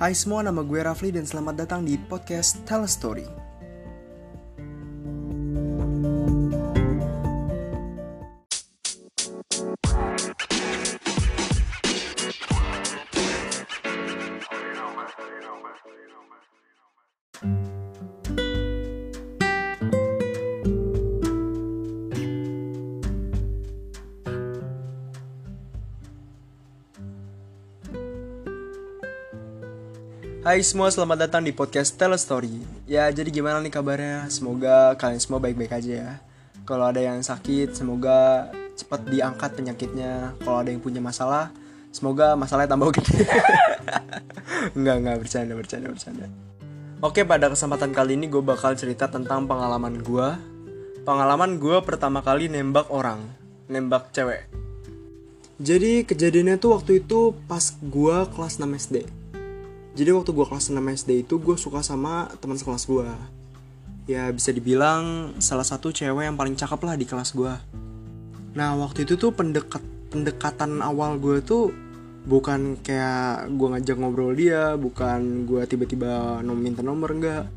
[0.00, 3.28] Hai semua, nama gue Rafli dan selamat datang di podcast Tell a Story.
[30.50, 32.50] Hai semua, selamat datang di podcast Tell a Story.
[32.82, 34.26] Ya, jadi gimana nih kabarnya?
[34.34, 36.12] Semoga kalian semua baik-baik aja ya.
[36.66, 40.34] Kalau ada yang sakit, semoga cepat diangkat penyakitnya.
[40.42, 41.54] Kalau ada yang punya masalah,
[41.94, 43.30] semoga masalahnya tambah gede.
[44.74, 46.26] enggak, enggak, bercanda, bercanda, bercanda.
[46.98, 50.28] Oke, pada kesempatan kali ini gue bakal cerita tentang pengalaman gue.
[51.06, 53.22] Pengalaman gue pertama kali nembak orang,
[53.70, 54.50] nembak cewek.
[55.62, 59.19] Jadi kejadiannya tuh waktu itu pas gue kelas 6 SD
[59.94, 63.08] jadi waktu gue kelas 6 SD itu gue suka sama teman sekelas gue
[64.10, 67.54] ya bisa dibilang salah satu cewek yang paling cakep lah di kelas gue
[68.54, 71.70] nah waktu itu tuh pendekat pendekatan awal gue tuh
[72.26, 77.48] bukan kayak gue ngajak ngobrol dia bukan gue tiba-tiba nom minta nomor enggak.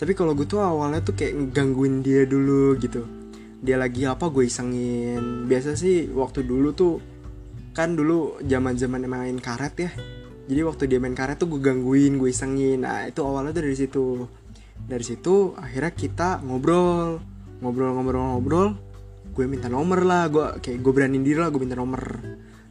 [0.00, 3.04] Tapi kalau gue tuh awalnya tuh kayak gangguin dia dulu gitu.
[3.60, 5.44] Dia lagi apa gue isengin.
[5.44, 6.96] Biasa sih waktu dulu tuh
[7.76, 9.90] kan dulu zaman zaman main karet ya
[10.50, 12.82] jadi waktu dia main karet tuh gue gangguin gue isengin.
[12.82, 14.26] Nah itu awalnya tuh dari situ.
[14.82, 17.22] Dari situ akhirnya kita ngobrol
[17.62, 18.68] ngobrol ngobrol ngobrol.
[19.30, 22.02] Gue minta nomor lah gue kayak gue beraniin diri lah gue minta nomor.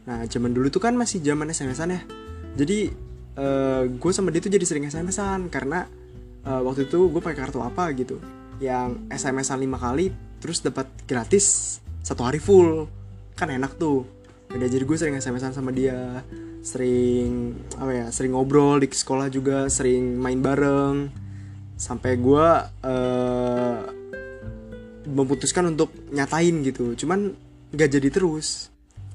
[0.04, 2.00] Nah zaman dulu tuh kan masih zaman SMS-an ya.
[2.60, 2.92] Jadi
[3.40, 5.88] uh, gue sama dia tuh jadi sering SMS-an karena
[6.44, 8.20] uh, waktu itu gue pakai kartu apa gitu.
[8.60, 12.92] Yang SMS-an lima kali terus dapat gratis satu hari full.
[13.32, 14.19] Kan enak tuh
[14.50, 16.22] udah jadi gue sering SMS-an sama dia.
[16.60, 21.08] Sering apa ya sering ngobrol di sekolah juga sering main bareng.
[21.80, 22.46] Sampai gue
[22.84, 23.76] uh,
[25.08, 26.92] memutuskan untuk nyatain gitu.
[26.98, 27.32] Cuman
[27.72, 28.68] nggak jadi terus.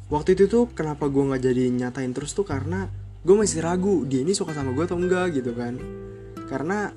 [0.10, 2.90] Waktu itu tuh kenapa gue nggak jadi nyatain terus tuh karena
[3.26, 5.78] gue masih ragu dia ini suka sama gue atau enggak gitu kan.
[6.46, 6.94] Karena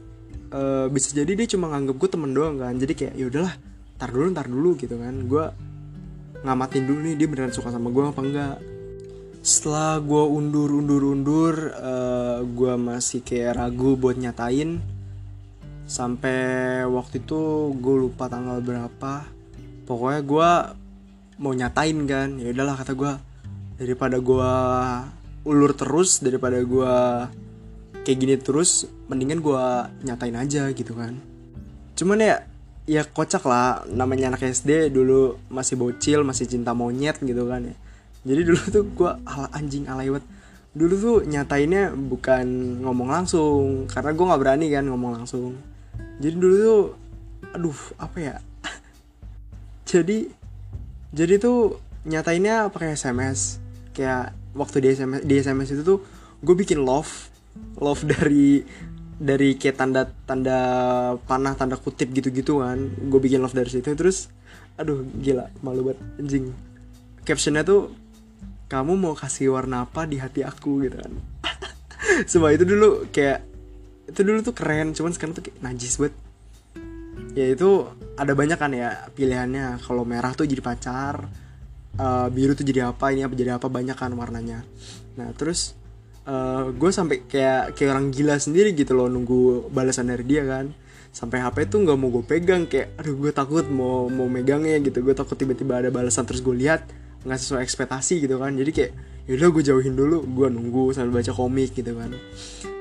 [0.53, 2.73] uh, bisa jadi dia cuma nganggep gue temen doang kan.
[2.77, 3.55] Jadi kayak ya udahlah
[3.99, 5.15] tar dulu tar dulu gitu kan.
[5.29, 5.45] Gue
[6.43, 8.57] ngamatin dulu nih dia beneran suka sama gue apa enggak?
[9.43, 14.79] Setelah gue undur undur undur uh, gue masih kayak ragu buat nyatain.
[15.89, 19.25] Sampai waktu itu gue lupa tanggal berapa.
[19.89, 20.51] Pokoknya gue
[21.39, 23.13] mau nyatain kan ya udahlah kata gue
[23.79, 24.53] daripada gue
[25.47, 26.95] ulur terus daripada gue
[28.03, 29.65] kayak gini terus mendingan gue
[30.05, 31.17] nyatain aja gitu kan.
[31.97, 32.45] Cuman ya
[32.89, 33.85] ya kocak lah.
[33.93, 37.77] Namanya anak SD dulu masih bocil masih cinta monyet gitu kan ya.
[38.25, 40.09] Jadi dulu tuh gue ala anjing alay
[40.79, 45.53] dulu tuh nyatainnya bukan ngomong langsung karena gue nggak berani kan ngomong langsung.
[46.19, 46.83] Jadi dulu tuh
[47.53, 48.37] aduh apa ya?
[49.91, 50.29] Jadi
[51.09, 53.61] jadi tuh nyatainnya pakai SMS
[53.97, 55.99] kayak waktu di SMS di SMS itu tuh
[56.45, 57.33] gue bikin love
[57.81, 58.63] love dari
[59.19, 60.59] dari kayak tanda tanda
[61.27, 64.31] panah tanda kutip gitu gitu kan gue bikin love dari situ terus
[64.79, 66.55] aduh gila malu banget anjing.
[67.27, 67.93] Captionnya tuh
[68.71, 70.87] kamu mau kasih warna apa di hati aku?
[70.87, 71.13] gitu kan.
[72.31, 73.43] Semua itu dulu kayak
[74.09, 76.15] itu dulu tuh keren cuman sekarang tuh kayak najis banget.
[77.35, 79.83] Ya itu ada banyak kan ya pilihannya.
[79.83, 81.27] Kalau merah tuh jadi pacar
[81.99, 84.63] uh, biru tuh jadi apa ini apa jadi apa banyak kan warnanya.
[85.19, 85.78] Nah terus
[86.29, 90.71] uh, gue sampai kayak kayak orang gila sendiri gitu loh nunggu balasan dari dia kan.
[91.09, 95.01] Sampai HP tuh nggak mau gue pegang kayak aduh gue takut mau mau megangnya gitu.
[95.01, 96.85] Gue takut tiba-tiba ada balasan terus gue lihat
[97.25, 98.53] nggak sesuai ekspektasi gitu kan.
[98.55, 98.93] Jadi kayak
[99.27, 100.23] yaudah gue jauhin dulu.
[100.29, 102.13] Gue nunggu sambil baca komik gitu kan.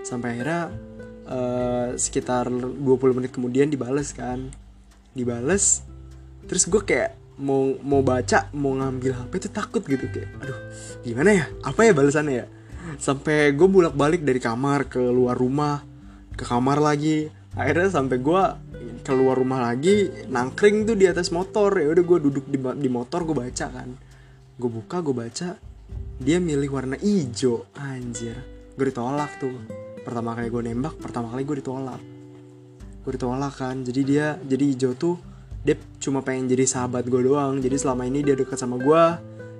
[0.04, 0.70] Sampai akhirnya
[1.26, 4.52] uh, sekitar 20 menit kemudian dibales kan.
[5.16, 5.88] Dibales
[6.48, 10.60] terus gue kayak mau mau baca mau ngambil HP itu takut gitu kayak aduh
[11.02, 11.46] gimana ya?
[11.64, 12.46] Apa ya balasannya ya
[12.96, 15.84] sampai gue bolak balik dari kamar ke luar rumah
[16.38, 17.28] ke kamar lagi.
[17.58, 18.44] Akhirnya sampai gue
[19.02, 21.76] keluar rumah lagi nangkring tuh di atas motor.
[21.76, 23.90] Ya udah gue duduk di, di motor gue baca kan.
[24.58, 25.50] Gue buka gue baca
[26.18, 27.66] dia milih warna hijau.
[27.76, 28.38] Anjir
[28.78, 29.58] gue ditolak tuh.
[30.06, 32.02] Pertama kali gue nembak pertama kali gue ditolak.
[33.04, 33.82] Gue ditolak kan.
[33.82, 35.18] Jadi dia jadi hijau tuh
[35.66, 37.58] dia cuma pengen jadi sahabat gue doang.
[37.58, 39.04] Jadi selama ini dia deket sama gue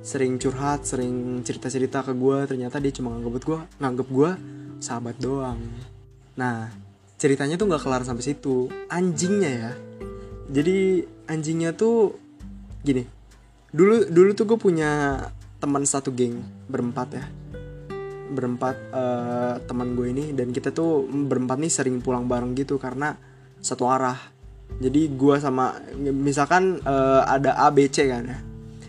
[0.08, 4.32] sering curhat sering cerita cerita ke gue ternyata dia cuma nganggep gue nganggep gue
[4.80, 5.60] sahabat doang.
[6.40, 6.72] Nah
[7.20, 8.72] ceritanya tuh nggak kelar sampai situ.
[8.88, 9.72] Anjingnya ya.
[10.48, 12.16] Jadi anjingnya tuh
[12.88, 13.04] gini.
[13.68, 15.20] Dulu dulu tuh gue punya
[15.60, 16.40] teman satu geng
[16.72, 17.28] berempat ya.
[18.32, 23.12] Berempat uh, teman gue ini dan kita tuh berempat nih sering pulang bareng gitu karena
[23.60, 24.16] satu arah.
[24.80, 28.40] Jadi gue sama misalkan uh, ada A B C kan ya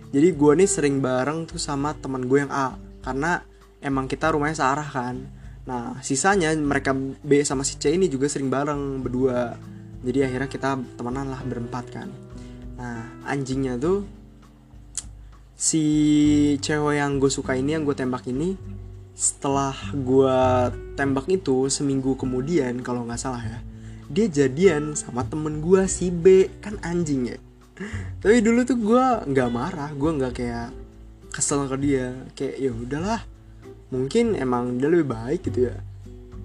[0.09, 3.45] jadi gue nih sering bareng tuh sama teman gue yang A karena
[3.85, 5.17] emang kita rumahnya searah kan.
[5.69, 9.53] Nah sisanya mereka B sama si C ini juga sering bareng berdua.
[10.01, 12.09] Jadi akhirnya kita temenan lah berempat kan.
[12.81, 14.09] Nah anjingnya tuh
[15.59, 15.85] si
[16.63, 18.57] cewek yang gue suka ini yang gue tembak ini
[19.19, 20.39] setelah gue
[20.95, 23.59] tembak itu seminggu kemudian kalau nggak salah ya
[24.07, 26.49] dia jadian sama temen gue si B.
[26.65, 27.39] Kan anjing ya
[28.19, 30.69] tapi dulu tuh gue nggak marah gue nggak kayak
[31.33, 32.15] kesel ke dia.
[32.35, 33.21] Kayak ya udahlah
[33.95, 35.77] mungkin emang dia lebih baik gitu ya.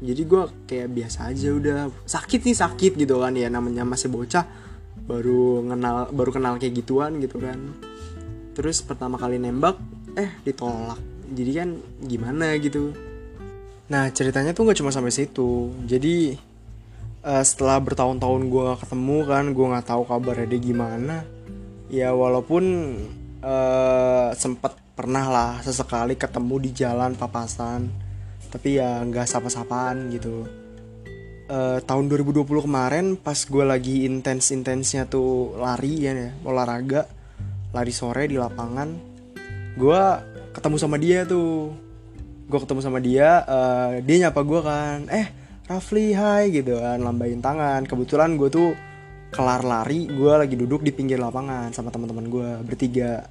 [0.04, 1.78] Jadi gue kayak biasa aja udah.
[2.06, 4.46] Sakit nih sakit gitu kan ya namanya masih bocah
[5.04, 7.58] baru kenal baru kenal kayak gituan gitu kan.
[8.54, 9.80] Terus pertama kali nembak
[10.14, 11.00] eh ditolak.
[11.34, 11.70] Jadi kan
[12.04, 12.94] gimana gitu.
[13.90, 15.74] Nah ceritanya tuh nggak cuma sampai situ.
[15.90, 16.38] Jadi
[17.24, 21.18] uh, setelah bertahun-tahun gue gak ketemu kan gue nggak tahu kabarnya dia gimana.
[21.88, 22.64] Ya walaupun
[23.42, 27.90] uh, sempet pernah lah sesekali ketemu di jalan papasan
[28.54, 30.46] tapi ya nggak sapa-sapaan gitu.
[31.50, 37.04] Uh, tahun 2020 kemarin pas gue lagi intens-intensnya tuh lari ya, ya olahraga
[37.76, 38.90] lari sore di lapangan
[39.76, 40.02] gue
[40.54, 41.74] ketemu sama dia tuh.
[42.44, 47.00] Gue ketemu sama dia uh, dia nyapa gue kan eh Rafli hai gitu kan.
[47.00, 47.88] Lambain tangan.
[47.88, 48.76] Kebetulan gue tuh
[49.34, 53.26] kelar lari gue lagi duduk di pinggir lapangan sama teman-teman gue bertiga.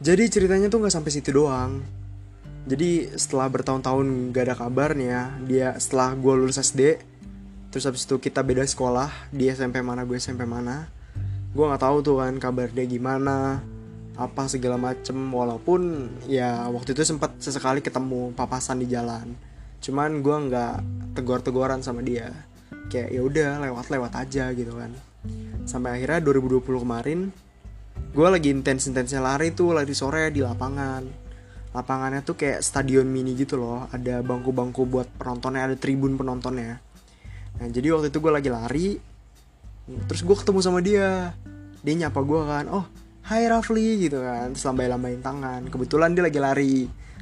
[0.00, 1.80] Jadi ceritanya tuh nggak sampai situ doang.
[2.68, 7.00] Jadi setelah bertahun-tahun gak ada kabarnya dia setelah gue lulus SD
[7.72, 10.92] terus habis itu kita beda sekolah dia SMP mana gue SMP mana.
[11.56, 13.64] Gue nggak tahu tuh kan kabar dia gimana
[14.14, 15.16] apa segala macem.
[15.16, 15.80] Walaupun
[16.28, 19.49] ya waktu itu sempat sesekali ketemu papasan di jalan
[19.80, 20.74] cuman gue nggak
[21.16, 22.30] tegur-teguran sama dia.
[22.92, 24.92] Kayak ya udah lewat-lewat aja gitu kan.
[25.64, 27.20] Sampai akhirnya 2020 kemarin
[28.10, 31.02] gue lagi intens-intensnya lari tuh lari sore di lapangan.
[31.70, 33.86] Lapangannya tuh kayak stadion mini gitu loh.
[33.88, 36.78] Ada bangku-bangku buat penontonnya ada tribun penontonnya.
[37.60, 38.88] Nah jadi waktu itu gue lagi lari
[40.06, 41.32] terus gue ketemu sama dia.
[41.80, 42.86] Dia nyapa gue kan oh
[43.20, 44.52] Hai Rafli gitu kan.
[44.52, 45.62] Terus lambai-lambain tangan.
[45.70, 46.74] Kebetulan dia lagi lari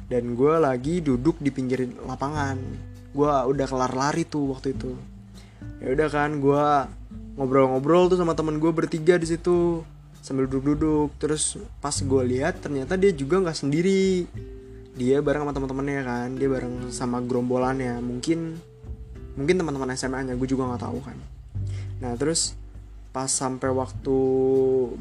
[0.09, 2.57] dan gue lagi duduk di pinggir lapangan.
[3.13, 4.97] Gue udah kelar lari tuh waktu itu.
[5.79, 6.65] Ya udah kan gue
[7.37, 9.85] ngobrol-ngobrol tuh sama temen gue bertiga di situ
[10.25, 11.13] sambil duduk-duduk.
[11.21, 14.25] Terus pas gue lihat ternyata dia juga nggak sendiri.
[14.97, 18.01] Dia bareng sama teman-temannya kan dia bareng sama gerombolannya.
[18.01, 18.57] Mungkin
[19.37, 21.17] mungkin teman-teman SMA nya gue juga nggak tahu kan.
[22.01, 22.57] Nah terus
[23.09, 24.17] pas sampai waktu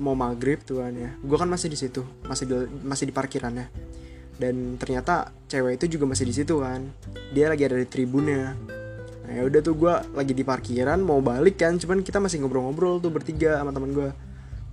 [0.00, 3.68] mau maghrib tuh kan ya gue kan masih di situ masih di, masih di parkirannya
[4.38, 6.86] dan ternyata cewek itu juga masih di situ kan.
[7.34, 8.54] Dia lagi ada di tribunnya.
[9.26, 11.74] Nah ya udah tuh gue lagi di parkiran mau balik kan.
[11.74, 14.08] Cuman kita masih ngobrol-ngobrol tuh bertiga sama teman gue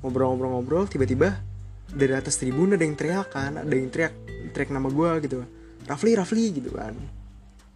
[0.05, 1.41] ngobrol-ngobrol-ngobrol tiba-tiba
[1.89, 3.57] dari atas tribun ada yang teriak kan.
[3.57, 4.13] Ada yang teriak
[4.53, 5.41] teriak nama gue gitu.
[5.89, 6.93] Rafli Rafli gitu kan.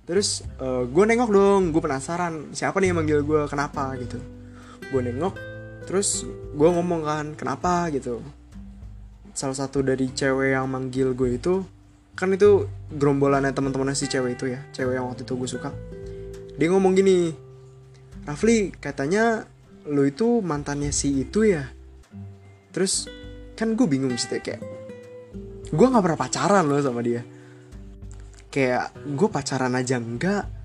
[0.05, 1.61] Terus uh, eh, gue nengok dong.
[1.73, 4.21] Gue penasaran siapa nih yang manggil gue kenapa gitu.
[4.93, 5.49] Gue nengok
[5.89, 6.21] terus
[6.53, 7.89] gue ngomong kan kenapa?
[7.89, 8.21] gitu.
[9.33, 11.65] Salah satu dari cewek yang manggil gue itu
[12.19, 15.71] kan itu gerombolannya teman-temannya si cewek itu ya cewek yang waktu itu gue suka.
[16.59, 17.31] Dia ngomong gini
[18.27, 19.47] Rafli katanya
[19.87, 21.63] lo itu mantannya si itu ya.
[22.75, 23.07] Terus
[23.55, 24.59] kan gue bingung sih kayak
[25.71, 27.23] gue nggak pernah pacaran loh sama dia.
[28.51, 30.59] Kayak gue pacaran aja enggak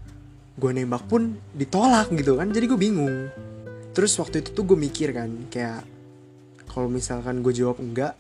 [0.55, 3.31] gue nembak pun ditolak gitu kan jadi gue bingung.
[3.95, 5.87] Terus waktu itu tuh gue mikir kan kayak
[6.67, 8.19] kalau misalkan gue jawab enggak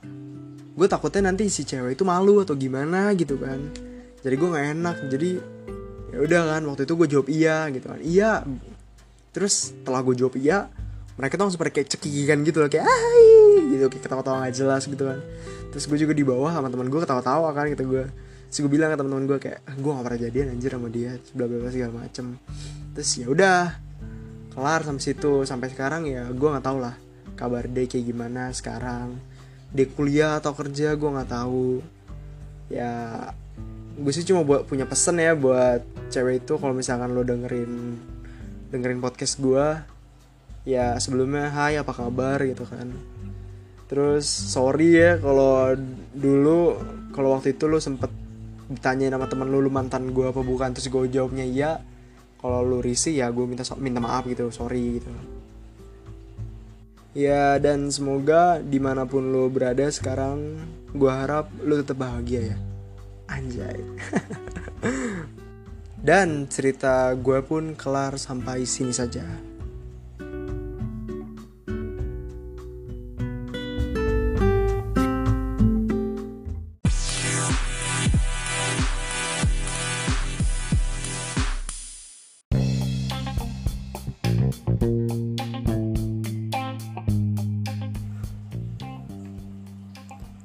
[0.74, 3.62] gue takutnya nanti si cewek itu malu atau gimana gitu kan.
[4.26, 5.30] Jadi gue nggak enak jadi
[6.14, 8.00] ya udah kan waktu itu gue jawab iya gitu kan.
[8.02, 8.32] Iya.
[9.30, 10.66] Terus setelah gue jawab iya
[11.14, 13.70] mereka tuh langsung pada kayak cekikikan gitu loh kayak Hai!
[13.70, 15.18] gitu kayak ketawa-tawa gak jelas gitu kan.
[15.70, 18.04] Terus gue juga di bawah sama teman gue ketawa-tawa kan gitu gue.
[18.50, 21.10] Terus gue bilang ke teman-teman gue kayak ah, gue gak pernah jadian anjir sama dia
[21.38, 22.34] bla bla segala macem.
[22.98, 23.60] Terus ya udah
[24.50, 25.32] kelar sampai situ.
[25.46, 26.98] Sampai sekarang ya gue nggak tahu lah
[27.38, 29.33] kabar dia kayak gimana sekarang
[29.74, 31.82] dia kuliah atau kerja gue nggak tahu.
[32.70, 32.92] Ya
[33.94, 37.98] gue sih cuma buat punya pesen ya buat cewek itu kalau misalkan lo dengerin
[38.70, 39.82] dengerin podcast gue
[40.66, 42.38] ya sebelumnya hai apa kabar?
[42.46, 42.94] gitu kan.
[43.90, 45.74] Terus sorry ya kalau
[46.14, 46.78] dulu
[47.10, 48.10] kalau waktu itu lo sempet
[48.70, 50.70] ditanya sama temen lo lu mantan gue apa bukan?
[50.70, 51.82] Terus gue jawabnya iya
[52.38, 55.08] kalau lu risih ya gue minta minta maaf gitu sorry gitu
[57.14, 60.58] ya dan semoga di mana pun lu berada sekarang
[60.92, 62.58] gue harap lu tetap bahagia ya.
[63.30, 63.78] Anjay.
[66.04, 69.24] Dan cerita gue pun kelar sampai sini saja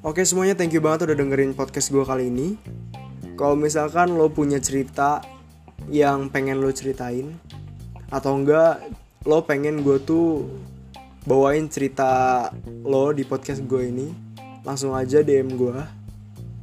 [0.00, 2.56] Oke semuanya thank you banget udah dengerin podcast gue kali ini.
[3.36, 5.20] Kalau misalkan lo punya cerita
[5.92, 7.36] yang pengen lo ceritain
[8.08, 8.80] Atau enggak
[9.28, 10.48] lo pengen gue tuh
[11.28, 12.48] bawain cerita
[12.80, 14.08] lo di podcast gue ini
[14.64, 15.76] Langsung aja DM gue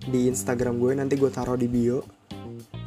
[0.09, 2.01] di Instagram gue nanti gue taruh di bio.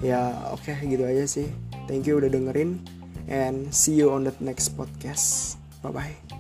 [0.03, 1.47] Ya oke okay, gitu aja sih.
[1.87, 2.83] Thank you udah dengerin
[3.31, 5.55] And see you on the next podcast.
[5.79, 6.40] Bye bye